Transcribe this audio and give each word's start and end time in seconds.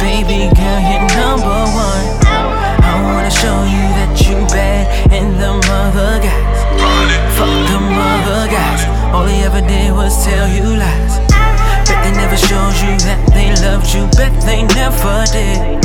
baby 0.00 0.48
girl, 0.54 0.80
you're 0.80 1.06
number 1.16 1.60
one. 1.72 2.06
I 2.26 3.00
wanna 3.02 3.30
show 3.30 3.64
you 3.64 3.84
that 3.98 4.12
you 4.26 4.36
bad 4.52 5.12
and 5.12 5.38
the 5.40 5.52
other 5.72 6.20
guys. 6.20 6.58
Fuck 7.36 7.52
the 7.68 7.78
other 7.78 8.50
guys. 8.50 8.82
All 9.14 9.24
they 9.24 9.42
ever 9.44 9.60
did 9.60 9.92
was 9.92 10.24
tell 10.24 10.48
you 10.48 10.76
lies. 10.76 11.18
Bet 11.88 11.98
they 12.04 12.12
never 12.12 12.36
showed 12.36 12.76
you 12.84 12.96
that 13.06 13.20
they 13.32 13.54
loved 13.64 13.92
you. 13.94 14.06
Bet 14.16 14.32
they 14.42 14.62
never 14.74 15.24
did. 15.32 15.75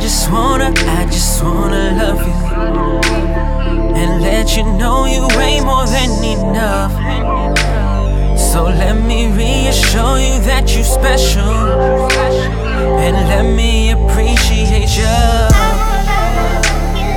Just 0.00 0.30
wanna, 0.32 0.72
I 0.76 1.06
just 1.06 1.42
wanna 1.44 1.92
love 2.00 2.20
you. 2.26 2.34
And 4.00 4.22
let 4.22 4.56
you 4.56 4.64
know 4.64 5.04
you 5.04 5.26
way 5.36 5.60
more 5.60 5.86
than 5.86 6.10
enough. 6.24 6.92
So 8.38 8.64
let 8.64 8.94
me 8.94 9.30
reassure 9.30 10.18
you 10.18 10.40
that 10.48 10.74
you're 10.74 10.84
special. 10.84 11.52
And 12.98 13.16
let 13.28 13.44
me 13.54 13.90
appreciate 13.92 14.90
you. 14.96 15.16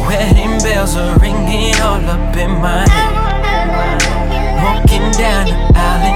Wedding 0.07 0.59
bells 0.61 0.95
are 0.95 1.17
ringing 1.19 1.75
all 1.81 2.03
up 2.05 2.35
in 2.35 2.51
my 2.61 2.87
head. 2.89 3.13
Walking 4.63 5.09
down 5.11 5.45
the 5.47 5.55
aisle 5.75 6.12